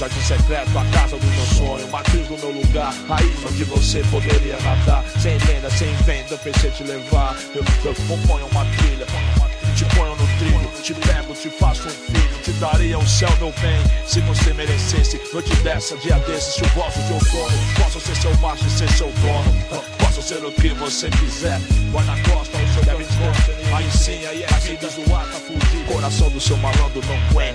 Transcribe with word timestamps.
jardim 0.00 0.20
secreto, 0.22 0.78
a 0.78 0.84
casa 0.86 1.18
do 1.18 1.26
meu 1.26 1.46
sonho. 1.46 1.86
Matriz 1.88 2.26
do 2.26 2.38
meu 2.38 2.50
lugar, 2.52 2.94
aí 3.10 3.30
onde 3.46 3.64
você 3.64 4.02
poderia 4.10 4.58
nadar. 4.60 5.04
Sem 5.20 5.36
lenda, 5.36 5.68
sem 5.70 5.92
venda, 6.06 6.38
pensei 6.38 6.70
te 6.70 6.84
levar. 6.84 7.36
Eu, 7.54 7.62
eu 7.84 7.94
componho 8.08 8.46
uma 8.46 8.64
trilha, 8.76 9.04
te 9.76 9.84
ponho 9.94 10.16
no 10.16 10.26
trilho, 10.38 10.70
te 10.82 10.94
pego, 10.94 11.34
te 11.34 11.50
faço 11.50 11.86
um 11.86 11.90
filho. 11.90 12.30
Te 12.42 12.52
daria 12.52 12.98
o 12.98 13.06
céu, 13.06 13.28
meu 13.38 13.52
bem, 13.60 13.78
se 14.06 14.20
você 14.20 14.54
merecesse. 14.54 15.20
Noite 15.34 15.54
dessa, 15.56 15.94
dia 15.98 16.18
desses, 16.20 16.54
chuvoso 16.54 16.98
de 17.02 17.12
outono. 17.12 17.58
Posso 17.76 18.00
ser 18.00 18.16
seu 18.16 18.34
macho 18.38 18.66
e 18.66 18.70
ser 18.70 18.88
seu 18.92 19.12
dono. 19.12 19.84
Posso 19.98 20.22
ser 20.22 20.42
o 20.42 20.50
que 20.50 20.70
você 20.70 21.10
quiser. 21.10 21.60
Guarda-costa, 21.92 22.56
o 22.56 22.72
seu 22.72 22.84
deve. 22.84 23.04
Aí 23.74 23.90
sim, 23.92 24.24
aí 24.26 24.42
é 24.42 24.60
vida 24.60 24.88
zoar, 24.88 25.26
tá 25.26 25.38
fudido. 25.38 25.84
Coração 25.92 26.30
do 26.30 26.40
seu 26.40 26.56
malandro 26.56 27.02
não 27.06 27.16
aguenta, 27.28 27.49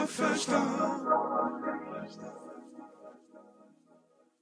the 0.00 0.06
first 0.06 0.48
time. 0.48 1.00